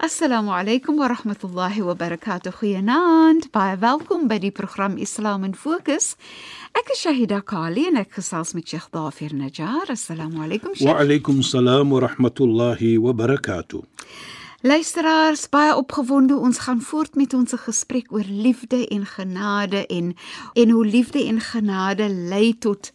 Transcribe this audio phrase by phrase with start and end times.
[0.00, 2.54] Assalamu alaykum wa rahmatullahi wa barakatuh.
[2.56, 3.50] Goeienaand.
[3.52, 6.14] Baie welkom by die program Islam in Fokus.
[6.72, 9.92] Ek is Shahida Kali en ek gesels met Sheikh Dafir Najjar.
[9.92, 10.88] Assalamu alaykum Sheikh.
[10.88, 13.84] Wa alaykum salaam wa rahmatullahi wa barakatuh.
[14.64, 16.32] Luisteraars, baie opgewonde.
[16.32, 20.14] Ons gaan voort met ons gesprek oor liefde en genade en
[20.54, 22.88] en hoe liefde en genade lei tot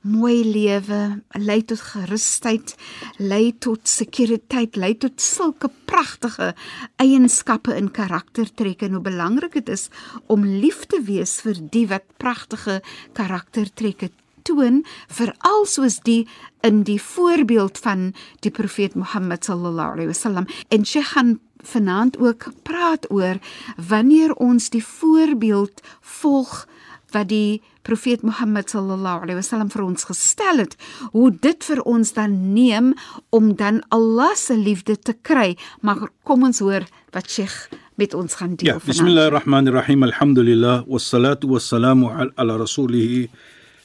[0.00, 1.00] mooi lewe,
[1.36, 2.74] lei tot gerusheid,
[3.18, 6.54] lei tot sekuriteit, lei tot sulke pragtige
[7.02, 8.86] eienskappe in karaktertrekke.
[8.86, 9.88] En hoe belangrik dit is
[10.26, 12.80] om lief te wees vir die wat pragtige
[13.12, 14.10] karaktertrekke
[14.48, 14.80] toon
[15.12, 16.24] veral soos die
[16.64, 18.10] in die voorbeeld van
[18.44, 20.48] die profeet Mohammed sallallahu alaihi wasallam.
[20.68, 23.36] En sy gaan vanaand ook praat oor
[23.76, 26.64] wanneer ons die voorbeeld volg
[27.12, 30.76] wat die profeet Mohammed sallallahu alaihi wasallam vir ons gestel het,
[31.12, 32.94] hoe dit vir ons dan neem
[33.30, 35.56] om dan Allah se liefde te kry.
[35.80, 37.70] Maar kom ons hoor wat Sheikh
[38.00, 38.74] met ons gaan deel.
[38.74, 40.02] Ja, bismillahirrahmanirrahim.
[40.08, 43.28] Alhamdulillah wassalatu wassalamu ala rasulih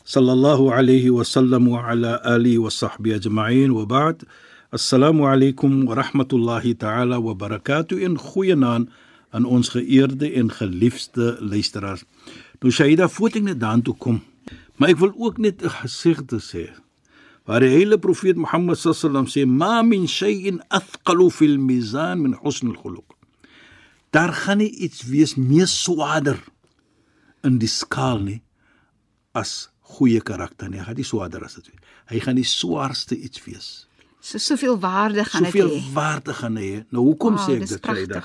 [0.05, 4.23] sallallahu alayhi wa sallam wa ala alihi wa sahbihi ajma'in wa ba'd.
[4.71, 8.87] Assalamu alaykum wa rahmatullahi ta'ala wa barakatuh in goeie naam
[9.31, 12.03] aan ons geëerde en geliefde luisteraars.
[12.61, 14.21] Nou Shaida voet ek net daartoe kom.
[14.77, 16.69] Maar ek wil ook net 'n gesigte sê.
[17.45, 22.67] Waar die hele profeet Mohammed sallam sê: "Ma min shay'in athqalu fil mizan min husn
[22.67, 23.13] al-khuluq."
[24.09, 26.39] Daar gaan nie iets wees meer swaarder
[27.43, 28.41] in die skaal nie
[29.33, 30.79] as goeie karakter nie.
[30.79, 31.81] Hy gaan nie swaarder as dit wees.
[32.09, 33.87] Hy gaan die swaarste iets wees.
[34.21, 35.59] So soveel waarde gaan dit hê.
[35.59, 36.85] Soveel waarde gaan hê.
[36.89, 37.85] Nou hoekom Wow, sê ek dit.
[37.85, 38.23] Shaida?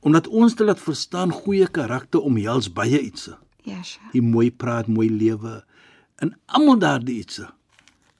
[0.00, 3.30] Omdat ons te laat verstaan goeie karakter omhels baie iets.
[3.64, 4.12] Ja, Sheikh.
[4.12, 5.62] die mooi praat, mooi lewe
[6.22, 7.40] en almal daardie iets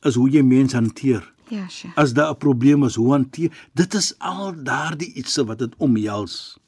[0.04, 1.24] is hoe jy mense hanteer.
[1.52, 1.96] Ja, Sheikh.
[2.00, 6.58] As daar 'n probleem is, hoe hanteer dit is al daardie iets wat dit omhels.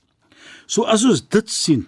[0.66, 1.86] So as ons dit sien,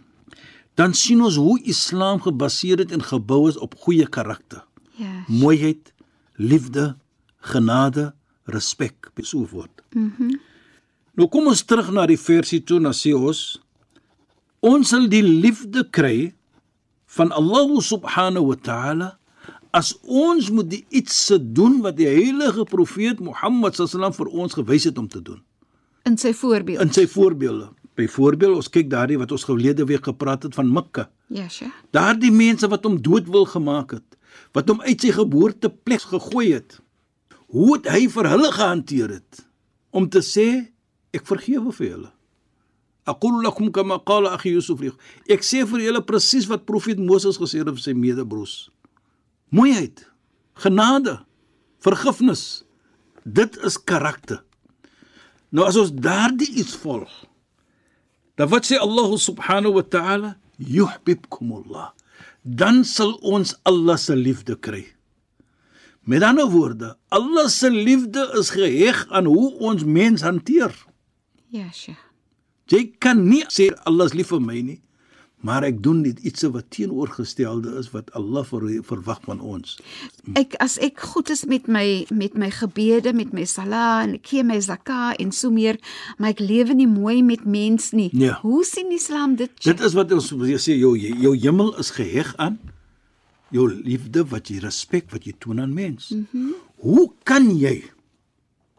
[0.75, 4.65] dan sien ons hoe Islam gebaseer het en gebou is op goeie karakter.
[4.97, 5.25] Ja.
[5.27, 5.93] Mooiheid,
[6.37, 6.97] liefde,
[7.39, 9.83] genade, respek, so voort.
[9.93, 10.13] Mhm.
[10.19, 10.41] Mm
[11.19, 13.59] nou kom ons terug na die versie toe, na sê ons
[14.61, 16.33] ons sal die liefde kry
[17.17, 19.09] van Allah subhanahu wa ta'ala
[19.77, 21.19] as ons moet die iets
[21.57, 25.43] doen wat die heilige profeet Mohammed sallam vir ons gewys het om te doen
[26.09, 26.81] In sy voorbeeld.
[26.81, 31.09] in sy voorbeelde byvoorbeeld ons kyk daardie wat ons gelede week gepraat het van Mekka
[31.29, 31.73] Ja, Sheikh.
[31.93, 34.17] daardie mense wat hom dood wil gemaak het
[34.57, 36.79] wat hom uit sy geboorteplek gegooi het
[37.53, 39.45] hoe het hy vir hulle gehanteer het
[39.91, 40.47] om te sê
[41.13, 42.11] ek vergewe vir julle
[43.11, 44.93] aqul lakum kama qala akhi yusuf li
[45.33, 48.69] ek sê vir julle presies wat profeet Moses gesê het vir sy medebroers.
[49.51, 50.05] Mooiheid
[50.59, 51.19] genade
[51.85, 52.65] vergifnis.
[53.25, 54.43] Dit is karakter.
[55.53, 57.13] Nou as ons daardie iets volg
[58.39, 60.37] dan wat sê Allah subhanahu wa ta'ala?
[60.59, 61.91] Yuhibbukumullah
[62.43, 64.87] dan sal ons Allah se liefde kry.
[66.09, 70.73] Met ander woorde Allah se liefde is geheg aan hoe ons mens hanteer.
[71.53, 72.08] Ja, Sheikh.
[72.69, 74.77] Jy kan nie sê Allah is lief vir my nie,
[75.41, 79.77] maar ek doen net iets wat teenoorgestelde is wat Allah ver, verwag van ons.
[80.37, 84.29] Ek as ek goed is met my met my gebede, met my sala en ek
[84.33, 85.81] gee my zakah en so meer,
[86.19, 88.11] maar ek lewe nie mooi met mens nie.
[88.13, 88.41] Ja.
[88.43, 89.55] Hoe sien Islam dit?
[89.65, 92.59] Dit is wat ons sê jou jou hemel is geheg aan
[93.55, 96.11] jou liefde wat jy respek wat jy toon aan mens.
[96.13, 96.55] Mm -hmm.
[96.85, 97.81] Hoe kan jy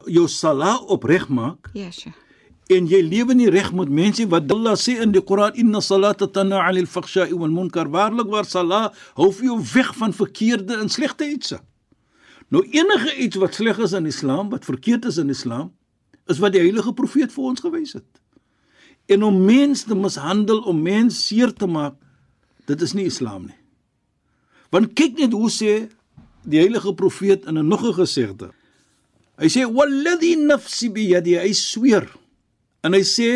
[0.06, 2.29] jou sala opreg maak Ja, Sheikh.
[2.70, 6.28] En jy lewe nie reg met mense wat Allah sê in die Koran inna salata
[6.28, 10.90] tanha 'anil fakhsha'i wal munkar waarlik waar sala hou vir jou weg van verkeerde en
[10.90, 11.54] slegte iets.
[12.50, 15.74] Nou enige iets wat sleg is in Islam, wat verkeerd is in Islam,
[16.28, 18.22] is wat die heilige profeet vir ons gewys het.
[19.06, 21.96] En om mense te mishandel, om mense seer te maak,
[22.66, 23.58] dit is nie Islam nie.
[24.70, 25.90] Want kyk net hoe sê
[26.46, 28.54] die heilige profeet in 'n nog 'n gesegde.
[29.38, 32.06] Hy sê walladhi nafsi bi yadi hy sweer
[32.86, 33.32] en hy sê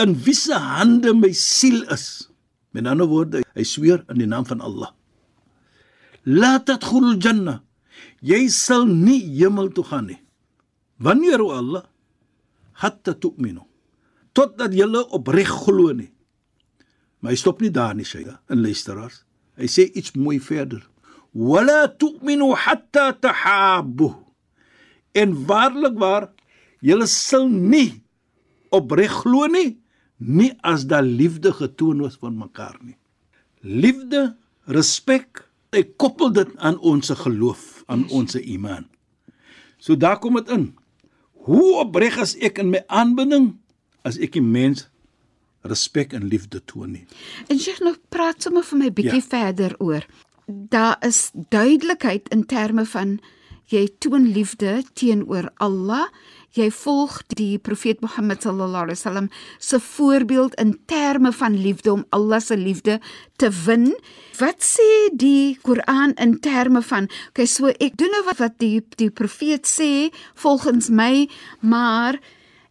[0.00, 2.32] in wie se hande my siel is
[2.72, 4.92] Met ander woorde, hy sweer in die naam van Allah.
[6.24, 7.60] La tadkhulul janna.
[8.24, 10.20] Jy sal nie hemel toe gaan nie.
[11.02, 11.84] Wanneer o Allah
[12.80, 13.66] hatta tu'minu.
[14.32, 16.08] Totdat jy opreg glo nie.
[17.20, 19.22] Maar hy stop nie daar nie, Shaida, in luisteraars.
[19.60, 20.80] Hy sê iets mooi verder.
[21.36, 24.08] Wala tu'minu hatta tahabbu.
[25.12, 26.30] En waarlik waar,
[26.80, 28.00] julle sal nie
[28.74, 29.78] opreg glo nie,
[30.18, 32.96] nie as daar liefde getoon word van mekaar nie.
[33.62, 34.32] Liefde,
[34.70, 38.86] respek, hy koppel dit aan ons geloof, aan ons iman.
[39.82, 40.70] So daar kom dit in.
[41.46, 43.52] Hoe opreg is ek in my aanbidding
[44.06, 44.86] as ek die mens
[45.66, 47.06] respek en liefde toon nie?
[47.50, 49.30] En sê nou praat sommer vir my bietjie ja.
[49.32, 50.06] verder oor.
[50.46, 53.16] Daar is duidelikheid in terme van
[53.72, 56.06] jy toon liefde teenoor Allah.
[56.52, 59.28] Jy volg die profeet Mohammed sallallahu alaihi wasallam
[59.58, 62.98] se voorbeeld in terme van liefde om Allah se liefde
[63.40, 63.88] te win.
[64.36, 68.82] Wat sê die Koran in terme van okay, so ek doen nou wat wat die
[69.00, 70.12] die profeet sê
[70.44, 71.24] volgens my,
[71.60, 72.20] maar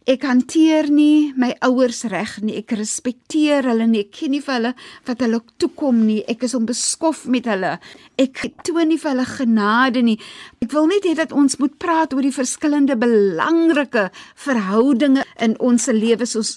[0.02, 2.56] Ek hanteer nie my ouers reg nie.
[2.58, 4.00] Ek respekteer hulle nie.
[4.02, 4.72] Ek ken nie vir hulle
[5.06, 6.24] wat hulle toekom nie.
[6.26, 7.76] Ek is onbeskof met hulle.
[8.18, 10.16] Ek toon nie vir hulle genade nie.
[10.64, 14.08] Ek wil net hê dat ons moet praat oor die verskillende belangrike
[14.42, 16.34] verhoudinge in ons lewens.
[16.40, 16.56] Ons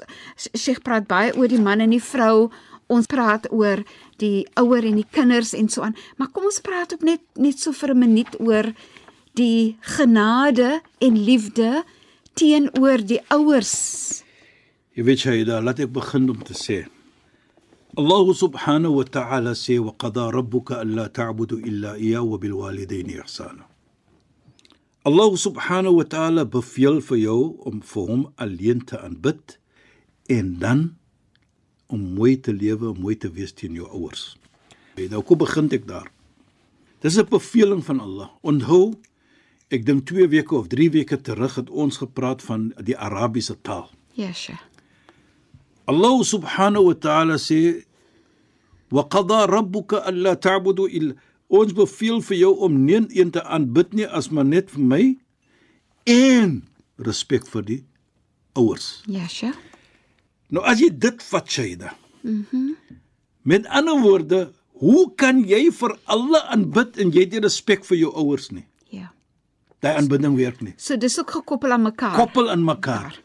[0.57, 2.50] Sheikh praat baie oor die man en die vrou.
[2.89, 3.83] Ons praat oor
[4.21, 5.94] die ouer en die kinders en so aan.
[6.18, 8.74] Maar kom ons praat ook net net so vir 'n minuut oor
[9.36, 11.83] die genade en liefde
[12.36, 14.24] teenoor die ouers.
[14.96, 16.84] Jy weet Shaida, laat ek begin om te sê.
[17.96, 23.16] Allah subhanahu wa ta'ala sê wa qada rabbuka alla ta'budu illa iyyahu wa bil walidayni
[23.24, 23.64] ihsana.
[25.06, 29.56] Allah subhanahu wa ta'ala beveel vir jou om vir hom alleen te aanbid
[30.28, 30.81] en dan
[31.88, 34.34] om mooi te lewe, mooi te wees teen jou ouers.
[34.98, 36.12] Nou kom begin ek daar.
[37.00, 38.30] Dis 'n beveling van Allah.
[38.42, 38.96] Onthou,
[39.74, 43.90] ek dink 2 weke of 3 weke terug het ons gepraat van die Arabiese taal.
[44.14, 44.62] Ja, Sheikh.
[45.86, 47.86] Allah subhanahu wa ta'ala sê
[48.90, 51.14] wa qada rabbuka alla ta'budu illa
[51.48, 55.04] ons beveel vir jou om nie een te aanbid nie as maar net vir my
[56.10, 56.64] en
[56.98, 57.82] respek vir die
[58.58, 59.04] ouers.
[59.06, 59.58] Ja, Sheikh.
[60.50, 61.96] Nou as jy dit vat Shaida.
[62.24, 62.46] Mhm.
[62.52, 63.02] Mm
[63.46, 64.40] Met ander woorde,
[64.82, 68.64] hoe kan jy vir alle aanbid en jy het nie respek vir jou ouers nie?
[69.86, 70.74] Daai aanbidding werk nie.
[70.82, 72.18] So dis ook gekoppel aan mekaar.
[72.18, 73.20] Koppel aan mekaar.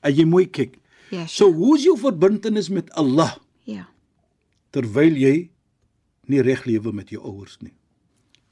[0.00, 0.78] As jy mooi kyk.
[1.10, 1.26] Ja.
[1.26, 3.34] So hoe is jou verbintenis met Allah?
[3.68, 3.88] ja.
[4.74, 5.48] terwyl jy
[6.28, 7.74] nie reg lewe met jou ouers nie.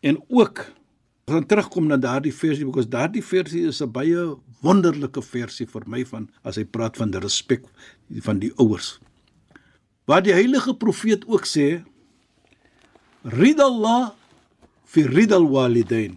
[0.01, 0.65] En ook
[1.29, 6.05] gaan terugkom na daardie versie because daardie versie is 'n baie wonderlike versie vir my
[6.05, 7.65] van as hy praat van die respek
[8.23, 8.99] van die ouers.
[10.07, 11.85] Waar die heilige profeet ook sê
[13.25, 14.15] ridallah
[14.85, 16.17] fi ridal walidain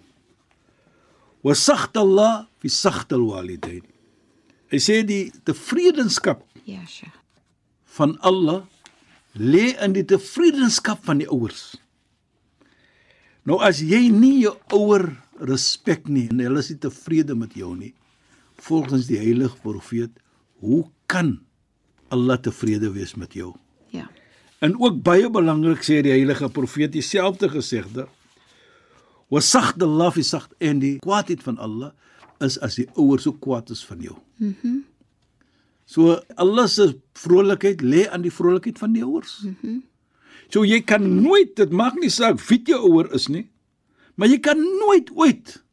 [1.44, 3.83] wa sakhtallah fi sakhtal walidain.
[4.69, 7.15] Hy sê die tevredenskap Ja, Sheikh.
[7.97, 8.63] van Allah
[9.36, 11.77] lê in die tevredenskap van die ouers.
[13.47, 15.07] Nou as jy nie jou ouer
[15.39, 17.94] respek nie en hulle is nie tevrede met jou nie,
[18.59, 20.12] volgens die heilige profeet,
[20.59, 21.38] hoe kan
[22.12, 23.53] Allah tevrede wees met jou?
[23.95, 24.09] Ja.
[24.62, 28.08] En ook baie belangrik sê die heilige profeet dieselfde gesegde.
[29.29, 31.91] Wa sagd Allah fi sagd en die kwaadheid van Allah
[32.39, 34.15] is as die ouers so kwaad is van jou.
[34.38, 34.55] Mhm.
[34.63, 34.86] Mm
[35.89, 39.39] so Allah se vrolikheid lê aan die vrolikheid van die ouers.
[39.43, 39.55] Mhm.
[39.63, 39.83] Mm
[40.50, 43.50] so jy kan nooit dit maak nie saak wie jou ouer is nie,
[44.15, 45.63] maar jy kan nooit ooit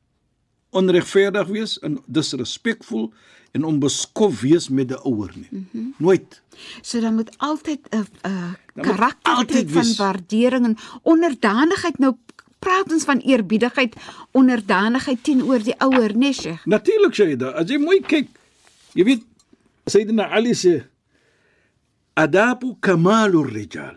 [0.76, 3.12] onregverdig wees en disrespekvol
[3.56, 5.48] en onbeskof wees met 'n ouer nie.
[5.50, 5.94] Mm -hmm.
[5.98, 6.42] Nooit.
[6.82, 9.96] So dan moet altyd 'n 'n Daar moet karakter altyd van wees.
[9.96, 11.98] waardering en onderdanigheid.
[11.98, 12.14] Nou
[12.58, 13.94] praat ons van eerbiedigheid,
[14.32, 16.64] onderdanigheid teenoor die ouer, nee, Sheikh.
[16.66, 18.28] Natuurlik Shaida, as jy mooi kyk,
[18.94, 19.24] jy weet
[19.86, 20.80] Sayyidina Ali sê
[22.16, 23.96] adabu kamalur rijal.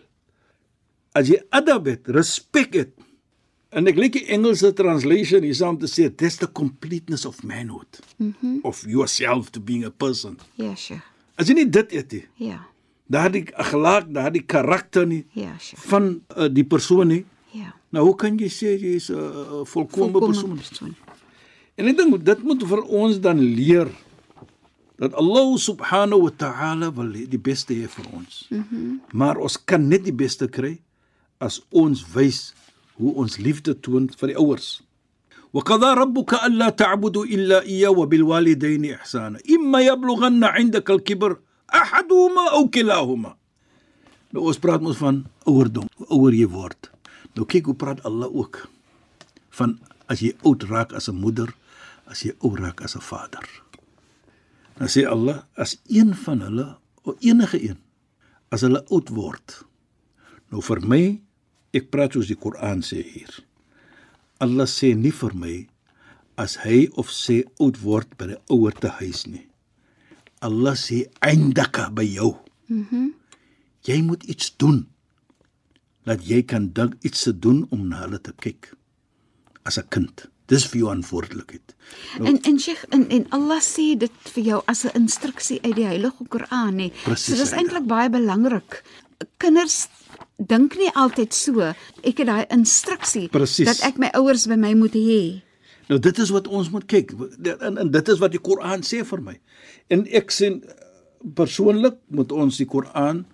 [1.15, 2.91] As jy adab het, respek het.
[3.73, 7.99] En ek leek die Engelse translation hier saam te sê that's the completeness of manhood.
[8.17, 8.59] Mm -hmm.
[8.63, 10.37] Of yourself to being a person.
[10.55, 11.01] Ja, Sheikh.
[11.37, 12.65] As jy nie dit het nie, Ja.
[13.07, 15.81] daardie akhlaaq, daardie karakter nie Ja, Sheikh.
[15.87, 17.25] van uh, die persoon nie.
[17.94, 20.56] nou hoe kan jy sê jy is 'n uh, volkomme Volkomme persoon?
[20.56, 20.94] persoon.
[21.76, 23.88] En ek dink dit moet vir ons dan leer
[24.98, 28.46] dat Allah subhanahu wa ta'ala wil die beste hê vir ons.
[28.50, 29.00] Mm -hmm.
[29.12, 30.78] Maar ons kan net die beste kry
[31.38, 32.54] as ons wys
[32.94, 34.82] hoe ons liefde toon vir die ouers.
[35.54, 41.38] وقضى ربك ألا تعبدوا إلا إياه وبالوالدين إحسانا إما يبلغن عندك الكبر
[41.74, 43.34] أحدهما أو كلاهما
[44.34, 46.88] Nou ons praat mos van ouerdom, hoe ouer jy word.
[47.39, 48.65] Nou kyk hoe praat Allah ook
[49.55, 49.77] van
[50.11, 51.55] as jy oud raak as 'n moeder,
[52.05, 53.47] as jy oud raak as 'n vader.
[54.75, 57.79] Dan sê Allah as een van hulle of enige een
[58.51, 59.63] as hulle oud word.
[60.51, 61.21] Nou vir my,
[61.71, 63.43] ek praat soos die Koran sê hier.
[64.39, 65.67] Allah sê nie vir my
[66.35, 69.47] as hy of sy oud word by 'n ouer te huis nie.
[70.41, 72.35] Allah sê eindaka by jou.
[72.67, 72.85] Mhm.
[72.91, 73.13] Mm
[73.83, 74.89] jy moet iets doen
[76.09, 78.73] dat jy kan dink iets te doen om na hulle te kyk
[79.69, 80.29] as 'n kind.
[80.49, 81.75] Dis vir jou verantwoordelikheid.
[82.17, 85.75] Nou, en en Sheikh en en Allah sê dit vir jou as 'n instruksie uit
[85.75, 86.91] die Heilige Koran nê.
[87.15, 88.83] So dis eintlik baie belangrik.
[89.37, 89.87] Kinders
[90.37, 91.61] dink nie altyd so.
[92.03, 93.65] Ek het daai instruksie Precies.
[93.65, 95.41] dat ek my ouers by my moet hê.
[95.87, 97.13] Nou dit is wat ons moet kyk.
[97.59, 99.39] En, en dit is wat die Koran sê vir my.
[99.89, 100.61] En ek sê
[101.35, 103.25] persoonlik moet ons die Koran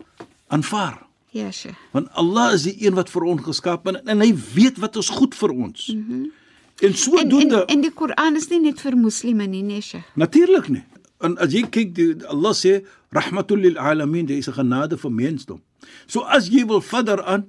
[0.48, 1.05] aanvaar.
[1.36, 1.76] Ja, Sheikh.
[1.92, 5.10] Want Allah is die een wat vir ons geskaap het en hy weet wat is
[5.12, 5.88] goed vir ons.
[5.92, 6.32] Mm -hmm.
[6.80, 10.06] En En, sodoende en en die Koran is nie net vir moslime nie, nee, Sheikh.
[10.16, 10.84] natuurlik nie.
[11.20, 15.62] En as jy kyk die Allah sê rahmatul lil alamin, dis 'n genade vir mensdom.
[16.08, 17.46] So as jy wil verder aan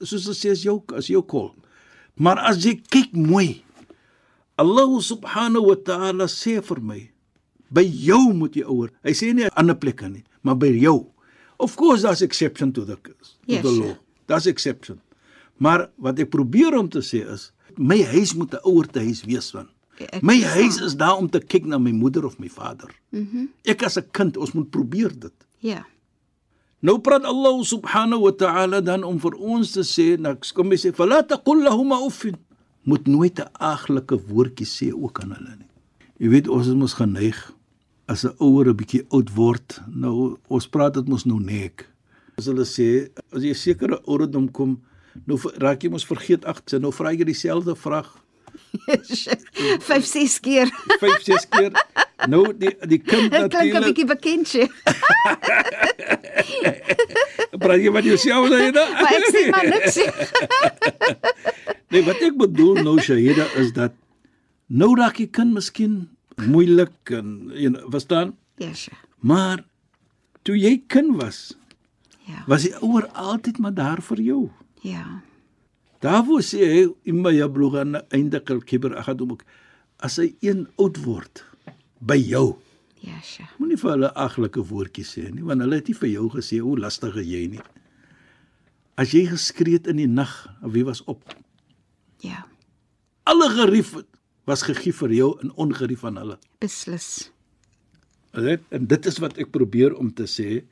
[0.00, 1.54] soos dit sê as jou as jou kol.
[2.14, 3.62] Maar as jy kyk mooi
[4.58, 7.10] Allah subhanahu wa ta'ala sê vir my
[7.70, 8.90] by jou moet jy ouer.
[9.04, 11.06] Hy sê nie 'n ander plekke nie, maar by jou.
[11.58, 13.12] Of course there's exception to the to
[13.46, 13.96] Yes, the law.
[14.26, 15.00] Daar's exception.
[15.58, 19.24] Maar wat ek probeer om te sê is my huis moet 'n ouer te huis
[19.24, 19.68] wees van.
[19.98, 22.90] Ek My huis is daar om te kyk na my moeder of my vader.
[23.10, 23.26] Mhm.
[23.32, 25.34] Mm ek as 'n kind, ons moet probeer dit.
[25.58, 25.86] Ja.
[26.80, 30.76] Nou praat Allah subhanahu wa ta'ala dan om vir ons te sê, nou kom hy
[30.76, 32.36] sê, "Fala taqul lahum uffin."
[32.84, 35.66] Moet nooit 'n aglike woordjie sê ook aan hulle nie.
[36.18, 37.52] Jy weet ons is mos geneig
[38.08, 39.80] as 'n ouer 'n bietjie oud word.
[39.86, 41.86] Nou ons praat dit mos nou nek.
[42.38, 44.80] As hulle sê as jy sekere ouderdom kom,
[45.26, 46.80] nou raak jy mos vergeet agter.
[46.80, 48.08] Nou vra jy dieselfde vraag
[49.88, 50.66] 5 6 keer.
[51.00, 51.72] 5 6 keer.
[52.28, 54.72] Nou die die kind Dit klink 'n natuurlik bietjie bekend, Sheikh.
[57.62, 58.88] praat jy met jouself dan nou?
[58.92, 59.96] Maar ek sê maar niks.
[61.88, 63.92] Nee, wat ek bedoel nou Shahida is dat
[64.68, 66.08] nou raak die kind miskien
[66.46, 68.34] moeilik en jy know, verstaan?
[68.58, 69.00] Ja, Sheikh.
[69.20, 69.64] Maar
[70.42, 71.56] toe jy kind was,
[72.28, 72.44] Ja.
[72.46, 74.50] was die ouer altyd maar daar vir jou.
[74.82, 75.22] Ja.
[76.00, 79.36] Daarvoor sê hy imma yablugha eindaka al-kibr ahadum
[79.98, 81.44] as hy een oud word
[82.00, 82.56] by jou.
[83.00, 83.50] Ja, Sheikh.
[83.58, 86.76] Moenie vir hulle aglike woordjies sê nie, want hulle het nie vir jou gesê hoe
[86.78, 87.60] lastig jy nie.
[88.98, 91.22] As jy geskree het in die nag, wie was op?
[92.20, 92.44] Ja.
[93.24, 93.94] Alle gerief
[94.48, 96.38] was gegee vir jou en ongerief aan hulle.
[96.62, 97.30] Beslis.
[98.32, 98.64] Alright?
[98.72, 100.62] En dit is wat ek probeer om te sê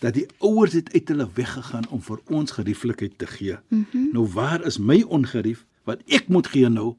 [0.00, 3.58] dat die ouers het uit hulle weggegaan om vir ons gerieflikheid te gee.
[3.68, 4.08] Mm -hmm.
[4.12, 6.94] Nou waar is my ongerief wat ek moet gee nou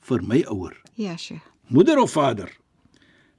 [0.00, 0.76] vir my ouer?
[0.94, 1.42] Ja, Sheikh.
[1.68, 2.56] Moeder of vader?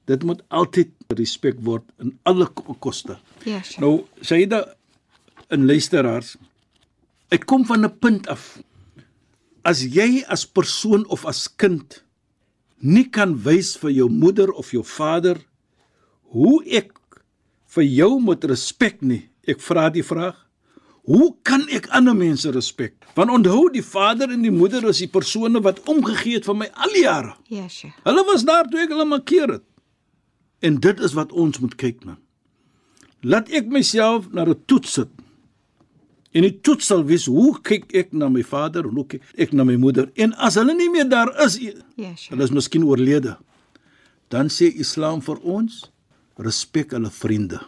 [0.06, 3.18] Dit moet altyd respek word in alle ko- koste.
[3.46, 3.80] Ja, Sheikh.
[3.80, 4.76] Nou, Saida
[5.48, 6.36] en luisteraars,
[7.30, 8.60] ek kom van 'n punt af.
[9.64, 12.04] As jy as persoon of as kind
[12.82, 15.38] nie kan wys vir jou moeder of jou vader
[16.34, 16.94] hoe ek
[17.76, 19.28] vir jou moet respek nie.
[19.48, 20.36] Ek vra die vraag,
[21.10, 22.94] hoe kan ek ander mense respek?
[23.18, 26.70] Want onthou die vader en die moeder is die persone wat omgegee het vir my
[26.72, 27.34] al die jare.
[27.52, 27.98] Ja, Sheikh.
[28.06, 29.66] Hulle was daar toe ek hulle markeer het.
[30.62, 32.20] En dit is wat ons moet kyk na.
[33.26, 35.10] Laat ek myself na 'n toets sit.
[36.32, 39.52] En die toets sal wees hoe kyk ek na my vader en hoe kyk ek
[39.58, 40.08] na my moeder.
[40.16, 42.30] En as hulle nie meer daar is, Ja, Sheikh.
[42.32, 43.36] hulle is miskien oorlede.
[44.32, 45.82] Dan sê Islam vir ons
[46.40, 47.60] respek hulle vriende.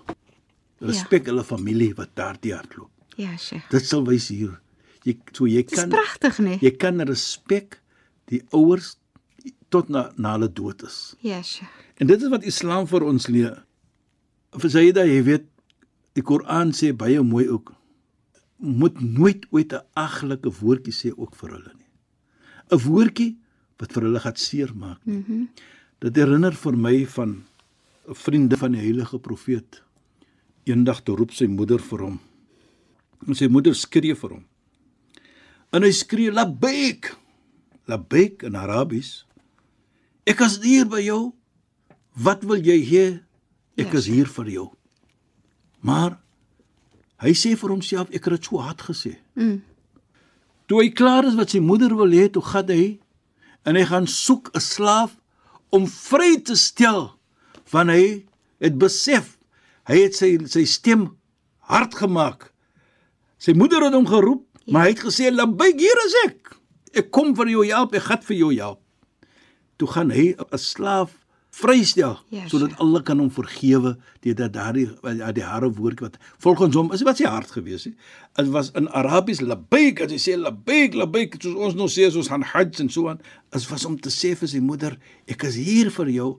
[0.83, 1.31] Respek ja.
[1.33, 2.89] hulle familie wat daardie hardloop.
[3.19, 3.67] Ja, Sheikh.
[3.71, 4.55] Dit sal wys hier.
[5.03, 6.57] Jy so jy Dis kan pragtig, nee.
[6.63, 7.81] jy kan respek
[8.31, 8.93] die ouers
[9.73, 11.15] tot na na hulle dood is.
[11.21, 11.67] Ja, Sheikh.
[11.99, 13.59] En dit is wat Islam vir ons leer.
[14.55, 15.49] Vir Sayyida, jy weet,
[16.15, 17.73] die Koran sê baie mooi ook
[18.63, 21.89] moet nooit ooit 'n aglike woordjie sê ook vir hulle nie.
[22.71, 23.37] 'n Woordjie
[23.79, 25.05] wat vir hulle gaan seermaak.
[25.05, 25.23] Mhm.
[25.31, 25.49] Mm
[26.03, 27.43] dit herinner vir my van
[28.09, 29.81] 'n vriende van die heilige profeet.
[30.65, 32.19] Eendag toe roep sy moeder vir hom.
[33.27, 34.45] En sy moeder skree vir hom.
[35.71, 37.15] En hy skree labbaik.
[37.87, 39.25] Labbaik in Arabies.
[40.25, 41.33] Ek is hier by jou.
[42.15, 43.19] Wat wil jy hê?
[43.77, 43.97] Ek Ja.
[43.97, 44.69] is hier vir jou.
[45.81, 46.19] Maar
[47.23, 49.17] hy sê vir homself ek het dit so hard gesê.
[49.39, 49.61] Mm.
[50.67, 52.99] Toe hy klaar is wat sy moeder wil hê, toe gaan hy
[53.65, 55.17] en hy gaan soek 'n slaaf
[55.71, 57.15] om vry te stel
[57.71, 58.25] want hy
[58.59, 59.37] het besef
[59.87, 61.15] hy het sy sy stem
[61.71, 62.53] hard gemaak
[63.43, 64.71] Sy moeder het hom geroep, ja.
[64.71, 66.55] maar hy het gesê, "Labbaik, hier is ek.
[66.95, 68.79] Ek kom vir jou help, ek gaan vir jou help."
[69.77, 71.11] Toe gaan hy 'n slaaf
[71.53, 72.81] vrystel Ja, sodat sure.
[72.81, 73.93] Allah kan hom vergewe
[74.25, 74.87] deurdat daardie
[75.37, 77.93] die harde woord wat volgens hom is wat sy hart gewees het.
[78.39, 82.17] Dit was in Arabies labbaik, as hy sê labbaik, labbaik, soos ons nou sê as
[82.17, 83.21] ons gaan hajj en so aan,
[83.53, 84.97] is was om te sê vir sy moeder,
[85.29, 86.29] ek is hier vir jou.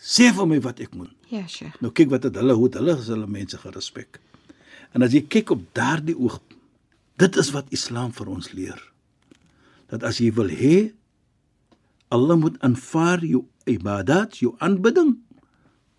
[0.00, 1.12] Sê vir my wat ek moet.
[1.32, 1.76] Ja, Sheikh.
[1.84, 4.20] Nou kyk wat het hulle hoe het hulle is hulle mense gerespek.
[4.96, 6.40] En as jy kyk op daardie oog,
[7.20, 8.80] dit is wat Islam vir ons leer.
[9.92, 10.76] Dat as jy wil hê
[12.14, 15.16] Allah moet aanvaar jou ibadat, jou aanbidding,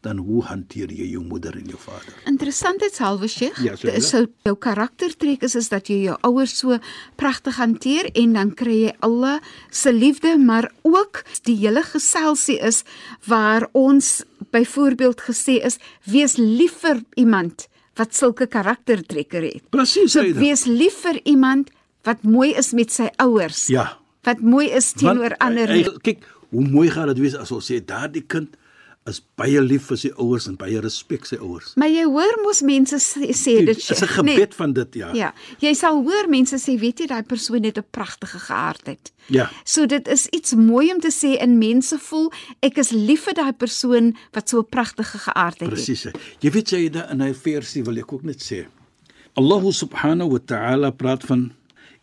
[0.05, 2.13] dan hoe hanteer jy jou moeder en jou vader?
[2.29, 6.53] Interessantheidshalwe Sheikh, Ja, so dit is so jou karaktertrek is is dat jy jou ouers
[6.59, 6.77] so
[7.17, 9.39] pragtig hanteer en dan kry jy Allah
[9.71, 12.83] se liefde, maar ook die hele geselsie is
[13.25, 17.67] waar ons byvoorbeeld gesê is wees lief vir iemand
[17.97, 19.63] wat sulke karaktertrekke het.
[19.71, 21.71] Presies, So wees lief vir iemand
[22.03, 23.67] wat mooi is met sy ouers.
[23.71, 23.97] Ja.
[24.25, 25.67] Wat mooi is teenoor ander.
[25.67, 28.57] hy- hy- Kyk, hoe mooi gaan dit wees as ons sê daardie kind
[29.05, 31.75] is baie lief vir sy ouers en baie respek sy ouers.
[31.77, 34.33] Maar jy hoor mos mense sê, sê dit is 'n nee.
[34.33, 35.11] gebed van dit, ja.
[35.13, 39.11] Ja, jy sal hoor mense sê weet jy daai persoon het 'n pragtige geaardheid.
[39.27, 39.49] Ja.
[39.63, 43.33] So dit is iets mooi om te sê in mense voel ek is lief vir
[43.33, 45.85] daai persoon wat so 'n pragtige geaardheid het.
[45.85, 46.07] Presies.
[46.39, 48.65] Jy weet jy da in hy versie wil ek ook net sê.
[49.35, 51.53] Allah subhanahu wa ta'ala praat van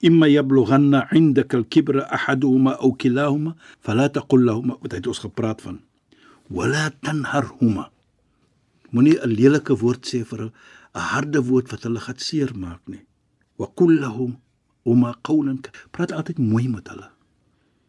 [0.08, 3.52] imma yablughanna 'indaka al-kibra ahaduhuma aw kilahuma
[3.84, 5.76] fala taqul lahumā wat het ons gepraat van
[6.50, 7.84] wala tanharhuma.
[8.92, 10.52] Moenie 'n lelike woord sê vir 'n
[11.10, 13.02] harde woord wat hulle gaan seermaak nie.
[14.02, 14.36] Lahum
[14.84, 17.08] huma qawlan ka- praat altyd mooi met hulle.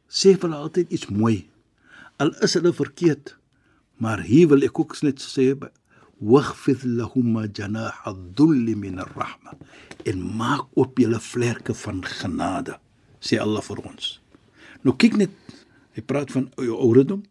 [0.10, 1.48] Sê vir hulle altyd iets mooi.
[2.20, 3.36] Al is hulle verkeerd,
[4.03, 5.53] Maar hier wil ek ook net sê
[6.20, 9.58] waghfid lahum janah adh-dhull min ar-rahma
[10.05, 12.77] en maak op julle vlerke van genade
[13.24, 14.20] sê Allah vir ons.
[14.84, 15.32] Nou kyk net
[15.95, 17.23] hy praat van jou ouderdom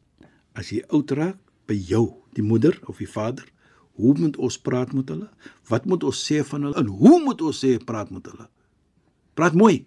[0.57, 3.47] as jy oud raak by jou die moeder of die vader
[4.01, 5.29] hoe moet ons praat met hulle?
[5.68, 6.77] Wat moet ons sê van hulle?
[6.81, 8.49] En hoe moet ons sê praat met hulle?
[9.37, 9.85] Praat mooi.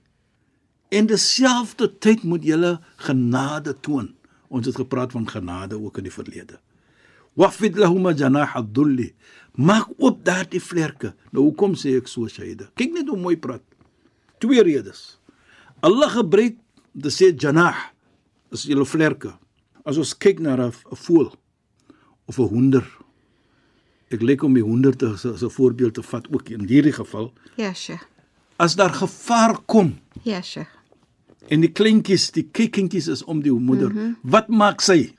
[0.93, 2.75] En dieselfde tyd moet jy
[3.07, 4.13] genade toon.
[4.47, 6.59] Ons het gepraat van genade ook in die verlede.
[7.35, 9.11] Wafid lahum janah ad-dhull.
[9.57, 11.13] Maak op daardie vlerke.
[11.31, 12.69] Nou hoekom sê ek so Shaida?
[12.75, 13.63] Kyk net hoe mooi praat.
[14.39, 15.17] Twee redes.
[15.83, 16.57] Allah gebruik
[17.01, 17.75] te sê janah
[18.51, 19.33] is julle vlerke.
[19.85, 21.31] As ons kyk na 'n voël
[22.27, 22.85] of 'n hoender.
[24.11, 27.33] Ek lyk om die hoender te as 'n voorbeeld te vat ook in hierdie geval.
[27.57, 28.03] Ja, Sheikh.
[28.57, 30.69] As daar gevaar kom Ja, Sheikh.
[31.49, 33.89] en die kleintjies, die kykentjies is om die moeder.
[33.89, 34.17] Mm -hmm.
[34.23, 35.13] Wat maak sy?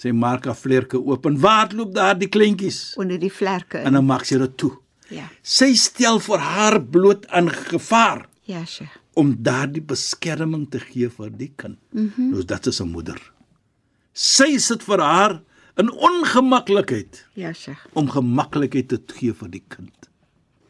[0.00, 2.94] Sy maak haar vlerke oop en waar loop daar die kleintjies?
[2.96, 3.82] Onder die vlerke.
[3.84, 4.70] En dan maak sy dit toe.
[5.12, 5.26] Ja.
[5.42, 8.96] Sy stel vir haar bloot aan gevaar Ja, Sheikh.
[9.14, 11.76] om daardie beskerming te gee vir die kind.
[11.92, 12.30] Mm -hmm.
[12.34, 13.20] Dus dit is 'n moeder.
[14.12, 15.42] Sy sit vir haar
[15.76, 17.86] in ongemaklikheid Ja, Sheikh.
[17.92, 20.08] om gemaklikheid te gee vir die kind.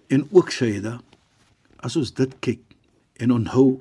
[0.09, 1.01] En ook Shaida,
[1.79, 2.61] as ons dit kyk
[3.17, 3.81] en onthou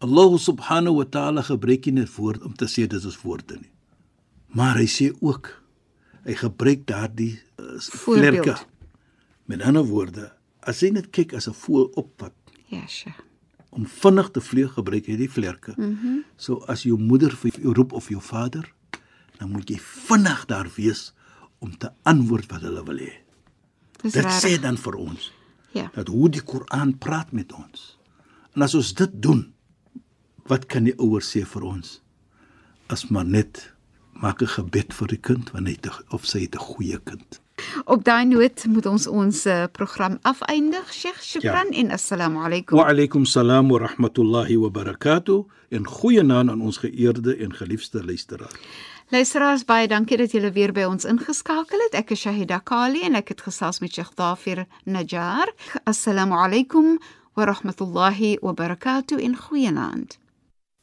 [0.00, 3.70] Allah subhanahu wa ta'ala gebruik nie net woord om te sê dit is woorde nie.
[4.56, 5.50] Maar hy sê ook
[6.24, 8.56] hy gebruik daardie uh, vlerke.
[9.48, 12.32] Met ander woorde, as jy net kyk as 'n voël opvat
[12.68, 13.16] Ja, Sheikh.
[13.70, 15.72] om vinnig te vlieg gebruik jy die vlerke.
[15.76, 16.24] Mm -hmm.
[16.36, 18.72] So as jou moeder vir jou roep of jou vader,
[19.38, 21.12] dan moet jy vinnig daar wees
[21.58, 23.12] om te antwoord wat hulle wil hê.
[24.02, 24.42] Dit rarig.
[24.44, 25.32] sê dan vir ons
[25.72, 25.90] Ja.
[25.94, 27.98] dat hoe die Koran praat met ons.
[28.54, 29.52] En as ons dit doen,
[30.46, 32.00] wat kan die ouers sê vir ons?
[32.86, 33.74] As maar net
[34.20, 37.40] maak 'n gebed vir die kind wanneer hy te, of sy het 'n goeie kind.
[37.84, 40.92] Op daai noot moet ons ons uh, program afeindig.
[40.92, 41.78] Sheikh, shukran ja.
[41.82, 42.78] en assalamu alaykum.
[42.78, 48.04] Wa alaykum salaam wa rahmatullahi wa barakatuh en goeie naam aan ons geëerde en geliefde
[48.04, 48.54] luisteraar.
[49.08, 51.94] Luisteraars, baie dankie dat julle weer by ons ingeskakel het.
[51.96, 55.48] Ek is Shahida Kali en ek het gesels met Sheikh Dafir Najjar.
[55.84, 56.98] Assalamu alaykum
[57.34, 60.18] wa rahmatullahi wa barakatuh in goeienaand.